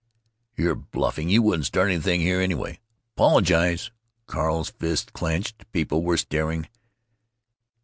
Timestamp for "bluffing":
0.73-1.29